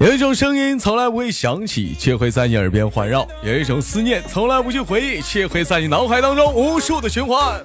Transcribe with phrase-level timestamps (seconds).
[0.00, 7.64] 有一种声音从来不会响起，却会在你耳边环绕；有一种思念从来不去回忆，却会在你脑海当中无数的循环。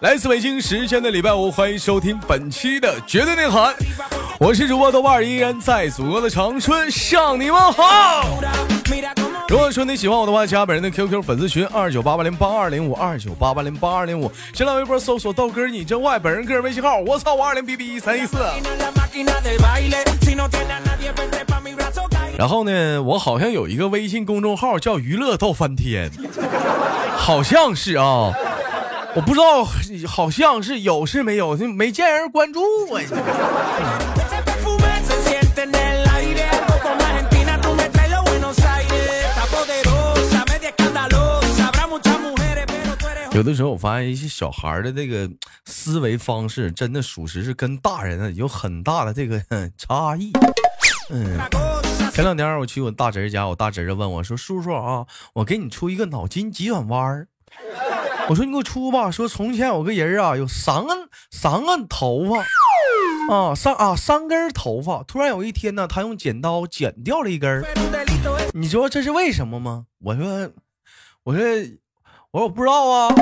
[0.00, 3.74] 来自北京时间的礼拜五，欢迎收听本期的绝对内涵，
[4.44, 8.26] 我是主播豆瓣，依然在祖国的长春向你们好。
[9.48, 18.36] 如果说你喜欢我的话，加本人的 QQ 粉丝群二九八八零八二零五二九八八零八二零五，新浪微博搜索豆哥你真坏，本人个人微信号我操五二零 B B 一三一四。
[22.36, 26.10] 然后呢，我好像有一个微信公众号叫娱乐逗翻天，
[27.16, 28.32] 好像是啊。
[29.14, 29.62] 我不知道，
[30.08, 32.98] 好像是有是没有，没见人关注我。
[43.34, 45.30] 有的时候我发现一些小孩的这个
[45.64, 49.42] 思维方式，真的属实是跟大人有很大的这个
[49.78, 50.30] 差异。
[51.08, 51.38] 嗯，
[52.12, 57.28] 前两天我去我大侄儿家，我大侄子问我说：“叔叔啊，我给你出一个脑筋急转弯儿。”
[58.28, 59.10] 我说你给我出吧。
[59.10, 60.94] 说从前有个人啊，有三个
[61.30, 65.02] 三个头发啊，三啊三根头发。
[65.04, 67.64] 突然有一天呢，他用剪刀剪掉了一根。
[68.52, 69.86] 你说这是为什么吗？
[70.00, 70.50] 我说，
[71.24, 71.42] 我说，
[72.32, 73.14] 我说我不知道啊，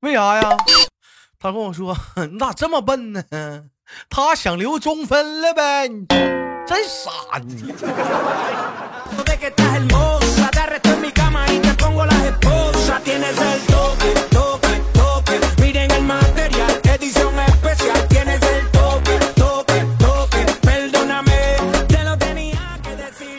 [0.00, 0.56] 为啥呀？
[1.38, 1.94] 他跟我说，
[2.32, 3.22] 你咋这么笨呢？
[4.08, 6.06] 他想留中分了呗，你
[6.66, 7.74] 真傻你。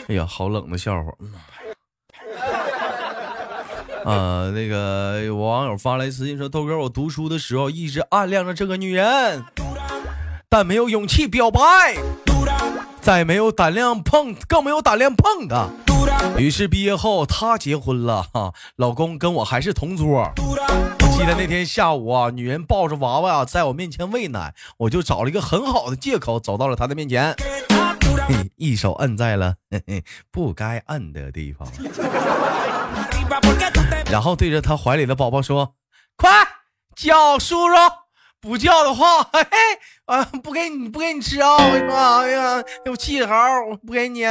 [0.08, 1.10] 哎呀，好冷的笑话。
[4.04, 9.44] 啊， 那个我网友发来私信说：“豆哥，我读书的时候一直暗恋着这个女人，
[10.48, 11.60] 但没有勇气表白，
[13.00, 15.68] 再没有胆量碰，更没有胆量碰她。
[16.36, 20.32] 于是毕业后她结婚了，哈，老公跟我还是同桌。
[20.36, 27.34] 我记得那天下午啊，女人抱着娃娃啊在我面前喂奶，我就找了一个很好的借口走到了她的面前。”
[28.56, 29.54] 一手摁在了
[30.30, 31.66] 不该摁的地方，
[34.12, 35.74] 然后对着他怀里的宝宝说
[36.18, 36.28] ：“快
[36.94, 37.74] 叫叔叔，
[38.42, 39.58] 不叫的话，嘿嘿，
[40.04, 41.56] 啊，不给你不给你吃啊！
[41.56, 43.32] 我跟你说哎呀，有气猴，
[43.86, 44.26] 不给你。”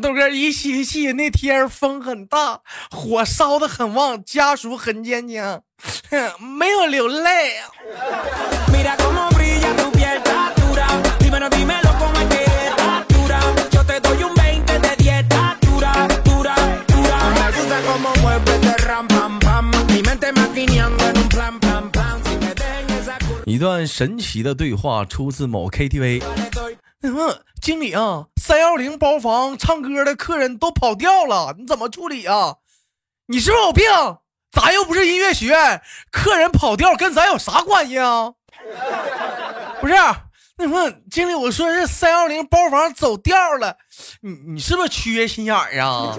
[0.00, 2.60] 豆哥一吸气，那天风很大，
[2.90, 5.62] 火烧的很旺，家属很坚强，
[6.38, 7.60] 没有流泪。
[23.62, 26.20] 一段神奇的对话出自某 KTV。
[27.02, 32.56] 嗯，经理啊，三幺零包房唱歌的客人都跑调了，你怎么处理啊？
[33.28, 33.84] 你是不是有病？
[34.50, 35.80] 咱又不是音乐学院，
[36.10, 38.32] 客人跑调跟咱有啥关系啊？
[39.80, 39.94] 不是，
[40.58, 43.76] 那什么，经理，我说这三幺零包房走调了，
[44.22, 46.18] 你你是不是缺心眼儿啊？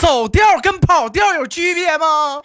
[0.00, 2.40] 走调跟跑调有区别吗？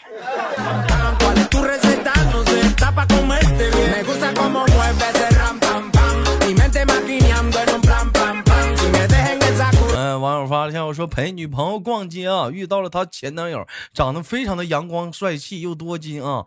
[9.96, 16.46] 嗯，网友发了条我说陪女朋友逛街啊，遇到了她前男友，长得非常的阳光帅气又多金啊。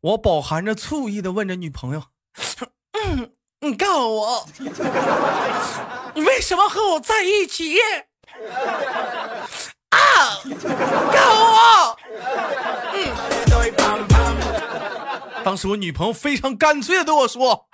[0.00, 2.02] 我饱含着醋意的问着女朋友
[2.98, 3.30] ：“嗯，
[3.60, 4.44] 你告诉我，
[6.14, 7.78] 你为什么和我在一起？
[9.90, 10.40] 啊，
[11.12, 11.96] 告诉我。”
[12.94, 14.19] 嗯。
[15.44, 17.66] 当时我女朋友非常干脆的对我说：“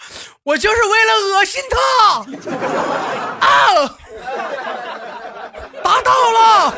[0.45, 1.79] 我就是为了恶心他。”
[3.47, 3.97] 啊，
[5.83, 6.75] 达到了。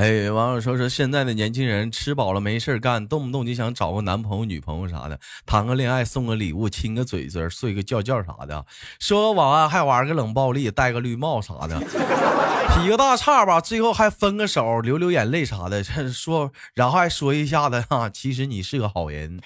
[0.00, 8.64] 哎，网友说说现在的年轻人吃饱了没事干，动不动就想找个男朋友、女朋友啥的，谈个恋爱，送个礼物，亲个嘴嘴，睡个觉觉啥的，
[8.98, 11.78] 说个晚安，还玩个冷暴力，戴个绿帽啥的，
[12.74, 19.38] 劈个大叉吧，最后还分个手，流流眼泪啥的，说，然后还说一下子哈，其实你是个好人。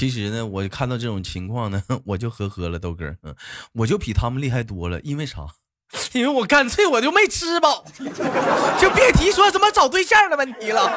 [0.00, 3.34] 其实呢，我看到这种情况呢， 我就呵呵了，豆哥，嗯，
[3.74, 5.40] 我就比他们厉害多了，因为啥？
[6.12, 7.84] 因为我干脆我就没吃饱，
[8.80, 10.90] 就别提说怎么找对象的问题了。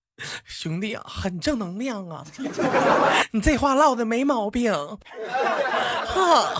[0.46, 2.24] 兄弟啊，很正能量啊，
[3.32, 4.72] 你这话唠的没毛病。
[6.06, 6.54] 哈。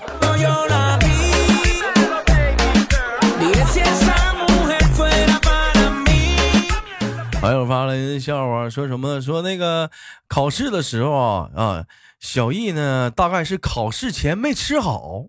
[7.43, 9.19] 还有发了一笑话，说什么？
[9.21, 9.91] 说那个
[10.29, 11.85] 考试的时候啊啊，
[12.21, 15.25] 小易呢，大概是考试前没吃好，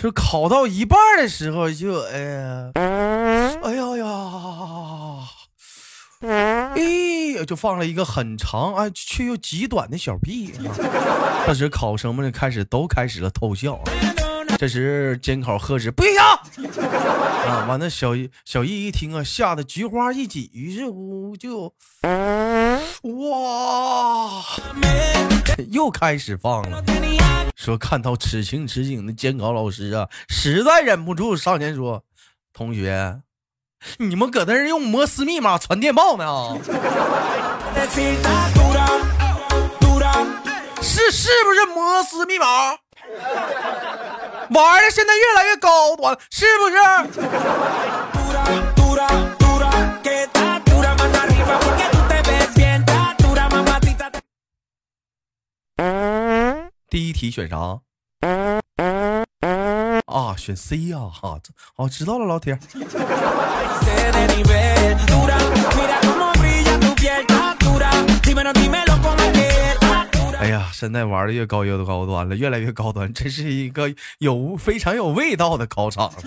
[0.00, 4.06] 说考到一半的时候就哎呀，哎呀呀，
[6.74, 10.52] 哎，就放了一个很长哎却又极短的小屁。
[11.46, 13.80] 当时考生们就开始都开始了偷笑。
[14.60, 16.22] 这时监考喝止，不许笑！
[17.48, 21.72] 啊，完了，小易小易一听啊，吓得菊花一紧，于是乎就，
[22.02, 22.10] 哇，
[25.70, 26.84] 又开始放了。
[27.56, 32.04] 说看到此情此景的监考老师啊，实在忍不住上前说
[32.52, 33.22] ：“同学，
[33.96, 36.58] 你们搁那儿用摩斯密码传电报呢？
[40.82, 42.44] 是是不是摩斯密码？”
[44.50, 46.76] 玩的现在越来越高端，是不是？
[56.90, 57.56] 第一题选啥？
[60.06, 60.98] 啊，选 C 呀！
[60.98, 61.38] 哈，
[61.76, 62.58] 好，知道了，老铁。
[70.40, 76.10] 哎呀，现在玩的越高越高端了，越来越高端，这是一个有非常有味道的考场。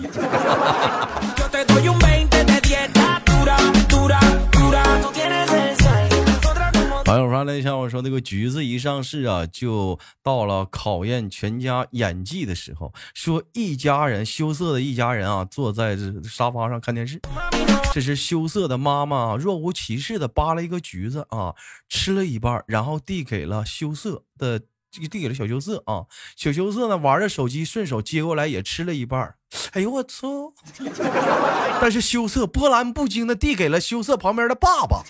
[7.44, 12.92] 网友发来一下，我说那个橘子一上市啊，就到了考验全家演技的时候。
[13.12, 17.20] 说一家人羞涩的一家人啊，坐在这沙发上看电视。
[17.92, 21.54] 这是羞涩的妈妈若无其事的扒了一个橘子啊，
[21.88, 24.62] 吃了一半，然后递给了羞涩的。
[24.94, 26.06] 这个递给了小羞涩啊，
[26.36, 29.34] 小羞涩呢玩着手机，顺手接过来也吃了一半。
[29.72, 30.52] 哎呦我操！
[31.82, 35.02] 但是羞涩波澜不惊的递给了羞涩旁边的爸爸。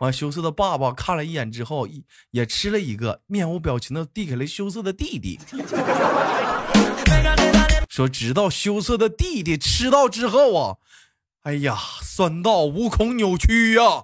[0.00, 1.88] 完，羞涩的爸爸看了一眼之后，
[2.32, 5.38] 也吃了一个，面无表情的递给了羞涩的弟弟。
[7.88, 10.76] 说直到羞涩的弟弟吃到之后啊，
[11.44, 14.02] 哎呀，酸到无孔扭曲呀！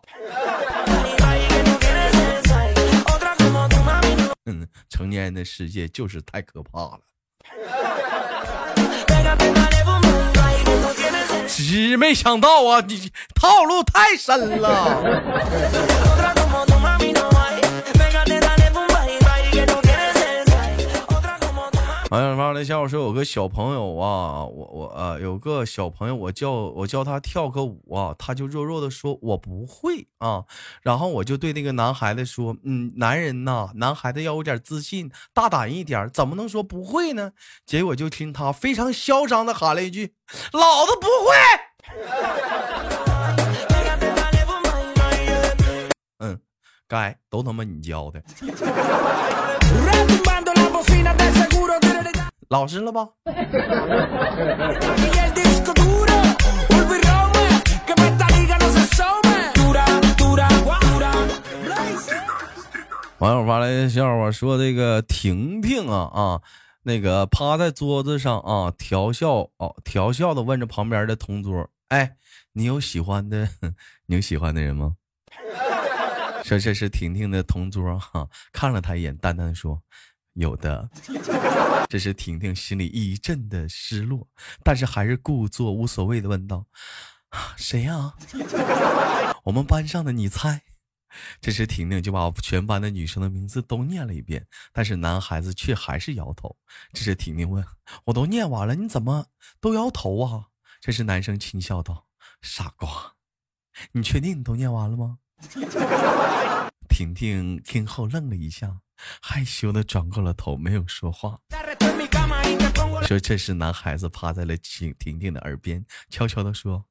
[4.89, 7.01] 成年人的世界就是太可怕了，
[11.49, 16.40] 只没想到啊，你套路太深了。
[22.11, 22.51] 哎呀妈！
[22.53, 30.43] 那下午说有个小朋友啊，我我呃有个小朋友，我叫我教他跳个舞啊，他就弱弱的说我不会啊。
[30.83, 37.31] 然后我就对那个男孩子说，嗯，男人呐，男孩子要有点自信，大胆一点，怎么能说不会呢？
[37.65, 40.15] 结果就听他非常嚣张的喊了一句
[40.53, 41.37] ：“老子不会。”
[46.19, 46.41] 嗯，
[46.89, 48.21] 该都他妈你教的。
[52.51, 53.09] 老实了吧？
[63.19, 66.41] 网友发来的笑话说：“这个婷婷啊啊，
[66.83, 72.17] 那个趴在桌子上啊，调笑哦，调笑的问着旁边的同桌：‘哎，
[72.55, 73.49] 你有喜欢的，
[74.07, 74.97] 你有喜欢的人吗？’
[76.43, 79.81] 说这是婷婷的同桌哈，看了他一眼，淡淡的说。”
[80.41, 80.89] 有的，
[81.89, 84.27] 这时婷婷心里一阵的失落，
[84.65, 86.65] 但是还是故作无所谓的问道
[87.59, 88.15] ：“谁呀？”
[89.45, 90.63] 我们班上的，你猜？
[91.43, 96.57] 这时婷婷就把全班的女生的名字都念了一遍，但是男孩子却还是摇头。
[96.95, 97.63] 这时婷婷问
[98.07, 99.27] ：“我都念完了，你怎么
[99.61, 100.47] 都摇头啊？”
[100.81, 102.07] 这时男生轻笑道
[102.41, 103.13] ：“傻瓜，
[103.93, 105.19] 你确定你都念完了吗？”
[106.91, 108.81] 婷婷听后愣了一下。
[109.23, 111.41] 害羞的转过了头，没有说话。
[113.07, 116.85] 说这时，男孩子趴在了婷婷婷的耳边，悄悄的说：“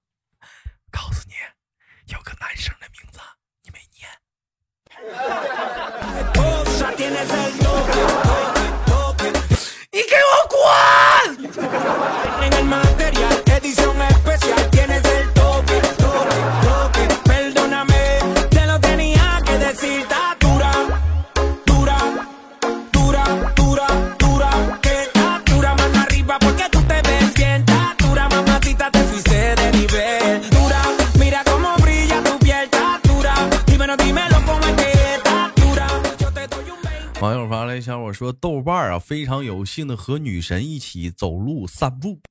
[0.89, 1.34] 告诉你，
[2.12, 3.20] 有个男生的名字，
[3.63, 4.01] 你没念。”
[9.91, 10.58] 你给我滚！
[37.21, 42.21] 网友发来一条，我说豆瓣啊，非常有幸的和女神一起走路散步。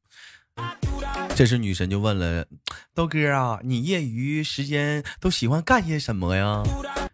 [1.37, 2.47] 这时女神就问了，
[2.95, 6.63] 豆哥啊，你业余时间都喜欢干些什么呀？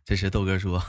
[0.07, 0.83] 这时豆哥说：“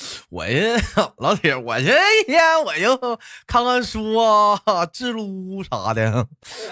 [0.30, 0.80] 我呀，
[1.18, 2.96] 老铁，我这一天我就
[3.44, 6.28] 看看书啊，制撸啥的。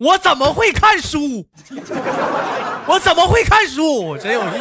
[0.00, 1.46] 我怎么会看书？
[2.88, 4.18] 我怎么会看书？
[4.18, 4.56] 真有意思。”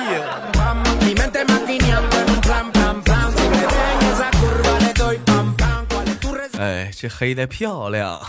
[6.65, 8.19] 哎，这黑的漂亮。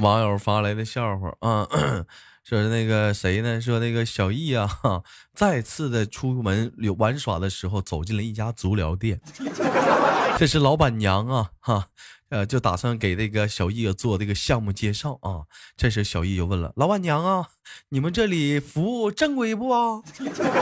[0.00, 1.68] 网友发来的笑话啊，
[2.42, 3.60] 说那个谁呢？
[3.60, 4.66] 说那个小易啊，
[5.36, 9.20] 再次的出门玩耍的时候，走进了一家足疗店。
[10.38, 11.88] 这是老板娘啊，哈。
[12.28, 15.46] 呃，就打算给那个小易做这个项目介绍啊。
[15.76, 17.46] 这时小易就问了老板娘啊
[17.90, 20.02] ：“你们这里服务正规不啊？”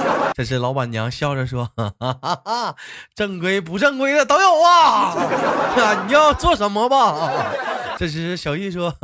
[0.36, 2.12] 这时老板娘笑着说：“哈哈
[2.44, 2.76] 哈，
[3.14, 5.14] 正规不正规的都有啊。
[6.06, 7.32] 你要做什么吧？”
[7.96, 8.94] 这时小易说：“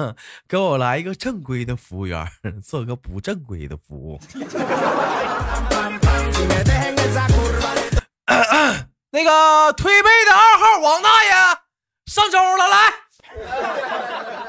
[0.48, 2.26] 给我来一个正规的服务员，
[2.62, 4.20] 做个不正规的服务。”
[9.12, 11.29] 那个推背的二号王大爷。
[12.10, 12.76] 上周了，来，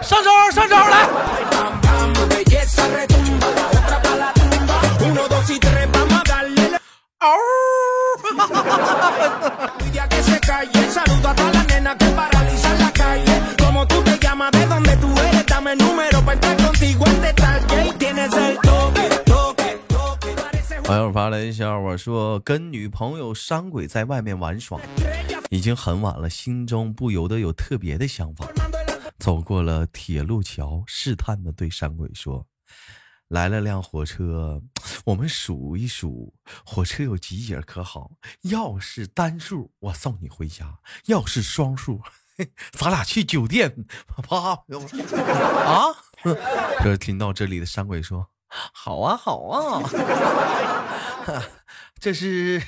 [0.02, 1.08] 上周，上周来。
[7.20, 7.30] 嗷！
[20.92, 24.78] 网友发来一笑，我说跟女朋友山鬼在外面玩耍。
[25.50, 28.46] 已经很晚了，心中不由得有特别的想法。
[29.18, 32.46] 走过了铁路桥，试探的对山鬼说
[33.30, 34.62] ：“来了辆火车，
[35.06, 36.34] 我们数一数，
[36.66, 38.12] 火车有几节可好？
[38.42, 40.66] 要是单数，我送你回家；
[41.06, 42.02] 要是双数，
[42.78, 43.86] 咱俩去酒店
[44.28, 45.24] 啪。”啪！
[45.64, 45.86] 啊！
[46.84, 48.28] 这听到这里的山鬼说
[48.74, 49.90] ：“好啊，好啊。”
[52.00, 52.62] 这是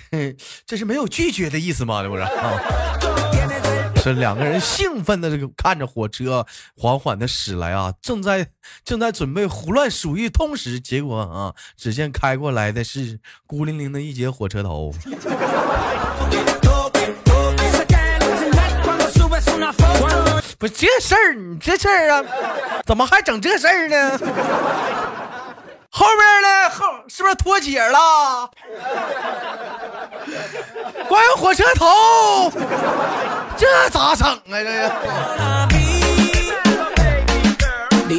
[0.65, 2.03] 这是没有拒绝的意思吗？
[2.03, 2.23] 这不是？
[4.03, 6.45] 是两个人兴奋的这个看着火车
[6.75, 8.45] 缓缓的驶来啊，正在
[8.83, 13.17] 正在准备胡乱数一通时，结果啊，只见开过来的是
[13.47, 14.93] 孤零零的一节火车头。
[20.59, 22.25] 不，这事儿你这事儿啊，
[22.85, 24.19] 怎么还整这事儿呢？
[25.95, 26.71] 后面呢？
[26.71, 28.49] 后是不是脱节了？
[31.07, 32.51] 关于火车头，
[33.55, 34.39] 这咋整啊？
[38.09, 38.15] 这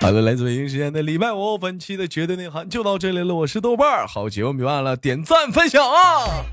[0.00, 3.34] 好了，来自北京时间的礼拜五，本期的绝对内涵就到这里了。
[3.34, 6.46] 我是豆瓣儿，好节目别忘了点赞分享啊！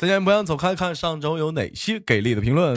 [0.00, 2.74] 大家不要走开，看上周有哪些给力的评论。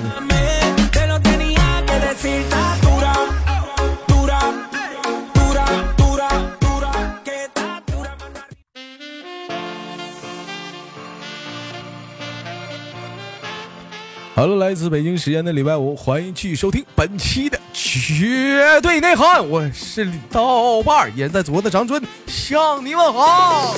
[14.39, 19.49] Hello，，来自北京时间的礼拜五，欢迎继续收听本期的绝对内涵。
[19.49, 23.75] 我是豆瓣儿，也在左的长春向你问好。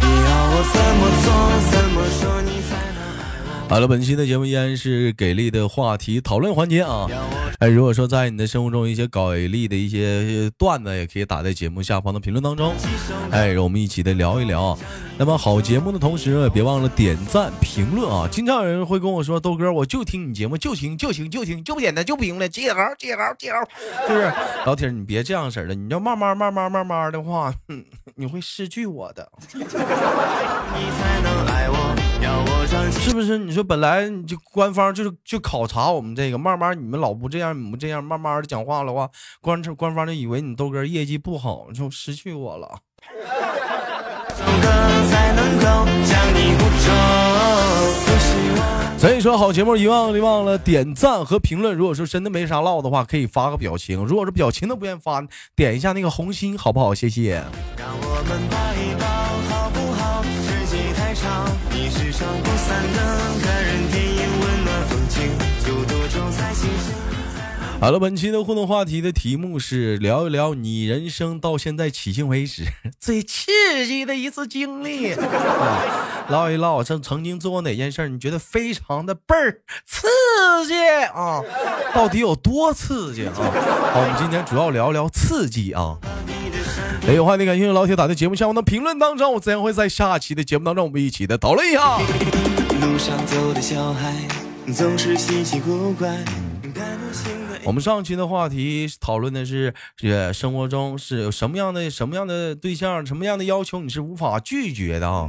[0.00, 1.28] 你要我怎么做
[3.72, 7.08] 好了，本期的节目依然是给力的话题讨论环节啊！
[7.58, 12.74] 哎，如果说在你的生活中一些给力的一些段子，也可以打在节目下方的评论当中，
[13.30, 14.78] 哎，让我们一起的聊一聊。
[15.16, 18.28] 那么好节目的同时，别忘了点赞评论啊！
[18.30, 23.56] 经常有人会跟我说，豆哥，我就听你节目，就听就听就听，就不点赞就不评论，记好记好记好，
[24.06, 24.30] 就是
[24.66, 27.50] 老铁，你别这样式的，你要慢慢慢慢慢慢的话，
[28.16, 29.26] 你会失去我的。
[33.00, 33.38] 是不是？
[33.38, 39.08] 你说本来就官方就是就考察我们这个，慢慢你们老不这样，你们这样慢慢的讲话的话，
[39.40, 42.78] 官官方就以为你豆哥业绩不好，就失去我了。
[48.98, 51.76] 所以说，好节目，别忘别忘了点赞和评论。
[51.76, 54.04] 如果说真的没啥唠的话，可以发个表情。
[54.04, 55.20] 如果是表情都不愿意发，
[55.56, 56.94] 点一下那个红心，好不好？
[56.94, 57.42] 谢谢。
[61.20, 61.61] 好
[67.90, 72.64] 了，本期的互动话题的题目是聊一聊你人生到现在迄今为止
[73.00, 73.50] 最刺
[73.86, 80.06] 激的一次经历，啊、 唠一唠这曾经做过哪件事你觉得非常的倍儿刺
[80.66, 80.74] 激
[81.12, 81.42] 啊？
[81.92, 83.32] 到底有多刺激啊？
[83.34, 85.98] 好，我们今天主要聊聊刺激啊。
[87.08, 91.98] 也有话题感兴趣的老铁打在节目下方的评论当中，我自然会在下期的节目当中我们一起的讨论一下。
[92.80, 94.14] 路上走的小孩
[94.72, 96.16] 总是稀奇古怪。
[97.64, 105.28] 我们上期的话题讨论的是，呃，生活中是有什么样的什么样的对象，什么样的要求你是无法拒绝的啊？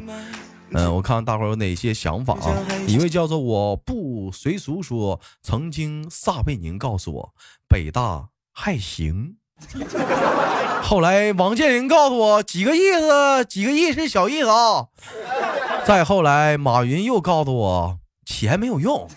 [0.70, 2.56] 嗯，我看看大伙有哪些想法啊？
[2.88, 7.34] 一位叫做我不随俗说，曾经撒贝宁告诉我，
[7.68, 9.38] 北大还行。
[10.83, 14.88] 后来王健林告诉我，几个意思，几个亿是小意思啊。
[15.86, 19.07] 再后来马云又告诉我，钱没有用。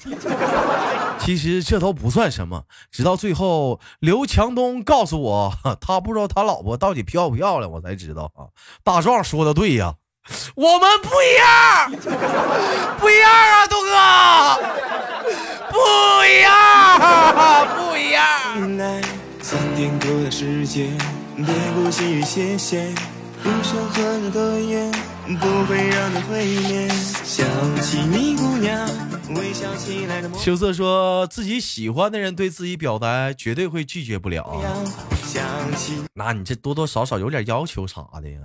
[1.18, 2.62] 其实这都不算什么，
[2.92, 8.46] 直到最后刘强东告诉我， 他不知道他老婆到底漂不漂亮，我才知道啊。
[8.84, 9.94] 大壮说的对呀，
[10.54, 11.90] 我们不一样，
[13.00, 13.96] 不一样啊，东哥，
[15.72, 15.78] 不
[16.24, 19.15] 一样，不一样。
[19.48, 20.88] 三天过的时间
[21.36, 22.92] 别不起语谢谢
[23.44, 24.90] 不想喝的多也
[25.38, 26.88] 不会让你毁灭。
[27.22, 27.46] 想
[27.80, 28.84] 起你姑娘
[29.36, 34.60] 微笑起来的模羞涩说自己喜欢的人对自己表白绝对会拒绝不了
[36.14, 38.38] 那你这多多少少有点要求啥的呀？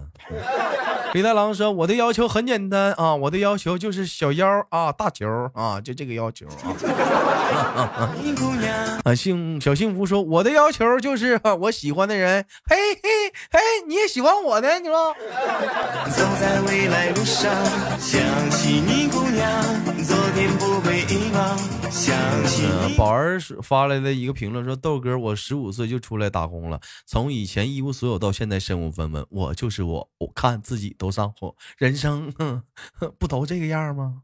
[1.13, 8.11] 李大郎说：“我的要求很简单啊，我的要求就是小腰啊，大球啊，就这个要求啊。
[9.03, 13.09] ”啊，幸小幸福说：“我的要求就是我喜欢的人，嘿嘿
[13.51, 15.13] 嘿，你也喜欢我的，你说。”
[16.15, 17.53] 走在未来路上，
[17.99, 19.51] 想起你姑娘，
[20.03, 21.57] 昨天不会遗忘。
[21.89, 22.63] 想起
[22.97, 26.70] 宝儿发来的一个评论说：“豆哥，我十五岁就出来打工了，
[27.05, 32.61] 从以前一无所有到现在身无分文，我就是我，我看自己。”都上火，人生哼
[33.17, 34.21] 不都这个样吗？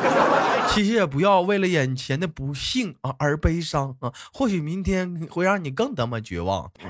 [0.72, 6.70] 其实也不要为了眼前的不幸啊而悲伤啊，或许明天会让你更他妈绝望。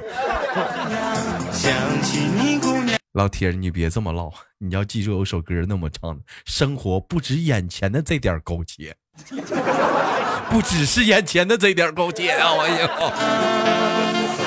[3.13, 8.95] 老铁，你别这么唠，你要记住有首歌那么唱的：生活不止眼前的这点苟且，
[10.51, 12.53] 不只是眼前的这点苟且啊！
[12.55, 14.44] 我以后。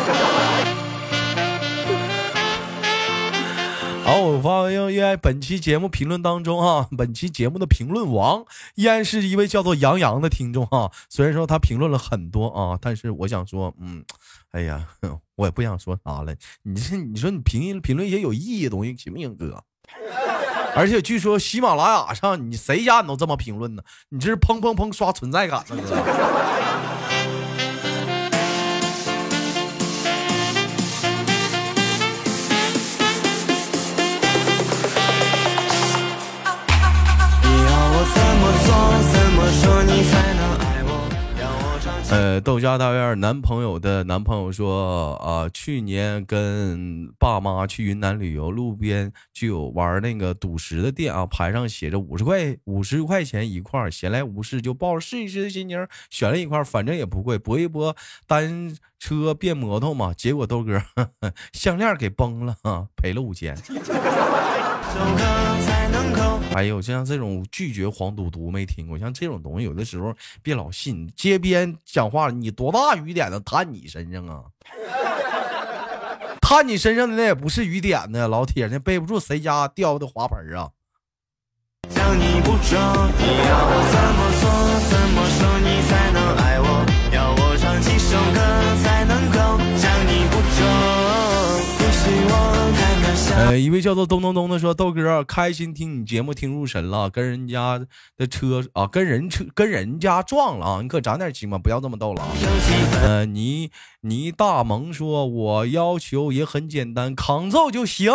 [4.02, 10.90] 好，我发现依然本期节目评论当中哈，本期节目的评论王依然是一位叫做杨洋的听众哈。
[11.08, 14.04] 虽然说他评论了很多啊，但是我想说，嗯，
[14.50, 14.84] 哎呀，
[15.36, 16.34] 我也不想说啥了。
[16.64, 19.62] 你这你说你评评论一些有意义的东西行不行，哥？
[20.74, 23.82] 而且据说喜马拉雅上你谁家你都这么评论呢？
[24.08, 26.89] 你这是砰砰砰刷存在感呢，哥。
[42.40, 57.94] 呃，豆家大院男朋友的男朋友说啊，去年跟爸妈去云南旅游，路边就有玩那个赌石的店啊，牌上写着五十块五十块钱一块，闲来无事就抱着试一试的心情选了一块，反正也不贵，搏一搏
[58.26, 60.14] 单车变摩托嘛。
[60.14, 60.80] 结果豆哥
[61.52, 63.54] 项链给崩了啊，赔了五千。
[66.52, 71.10] 哎呦，就像这种拒绝黄赌毒没听过，像这种东西有的时候别老信。
[71.16, 74.42] 街边讲话，你多大雨点子摊你身上啊？
[76.42, 80.68] 摊你身上的那也不是雨点子，老铁，那背不住谁家掉的花盆啊？
[93.36, 97.80] 呃，一位叫做咚咚咚的说：“豆哥，开心听你节目听入神了，跟人家
[98.16, 102.28] 的车啊，跟人车跟人家撞了啊，你可长点心吧，不要这么逗了啊。”
[103.02, 103.70] 呃，倪
[104.02, 108.12] 倪大萌说：“我要求也很简单，扛揍就行。”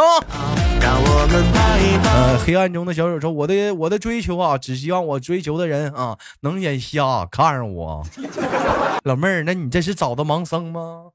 [2.03, 8.05] 呃，黑暗中的小手说：“我的我的追求啊，只希望我追求的人啊能眼瞎看上我。
[9.03, 11.05] ”老妹儿，那你这是找的盲僧吗？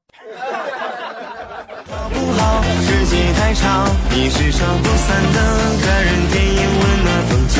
[2.13, 5.39] 不好，世界太吵，你是唱不散的
[5.85, 7.55] 感人电影，温暖风景，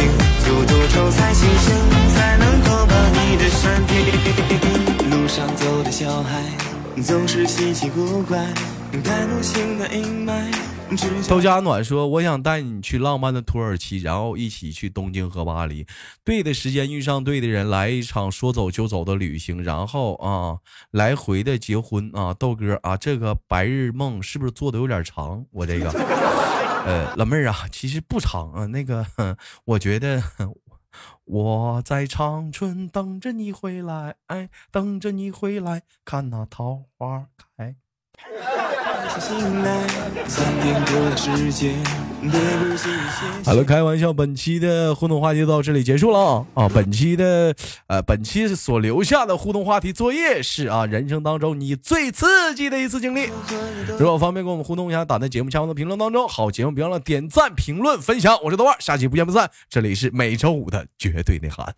[0.45, 1.75] 就多愁才清醒，
[2.15, 3.91] 才能够把你的身体。
[5.09, 6.43] 路上走的小孩
[7.03, 8.37] 总是稀奇古怪，
[9.03, 10.31] 看不清的阴霾，
[11.29, 15.87] 豆家暖说：“我想带你去浪漫的土耳其，然后一起去东京和巴黎。
[16.23, 20.59] 对的时间遇上对的人，来一场说走就走的旅行，然后啊，
[20.91, 25.45] 来回的结婚啊。”豆哥啊，这个白日梦是不是做的有点长？
[25.51, 25.89] 我这个，
[26.85, 28.65] 呃，老妹儿啊，其实不长啊。
[28.65, 29.05] 那个，
[29.63, 30.21] 我觉得
[31.23, 37.27] 我在长春等着你回来，哎，等着你回来，看那桃花
[37.57, 37.77] 开。
[43.43, 46.45] 好了，开玩笑，本期的互动话题到这里结束了啊！
[46.53, 47.55] 啊，本期的
[47.87, 53.31] 呃，本期所留下的互动话题作业是啊，人生当中你最刺激的一次经历。
[53.97, 56.27] 如果方便跟我们互动一下，打在节目下方的评论当中。
[56.27, 58.37] 好，节目别忘了点赞、评论、分享。
[58.43, 59.49] 我是豆瓣，下期不见不散。
[59.67, 61.73] 这里是每周五的绝对内涵。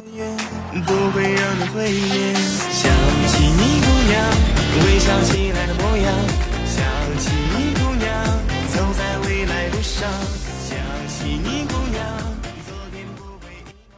[6.02, 6.84] 想
[7.18, 8.12] 起你姑娘，
[8.74, 10.10] 走在未来路上。
[10.64, 10.76] 想
[11.08, 12.04] 起你姑娘，
[12.66, 13.98] 昨天不会遗忘。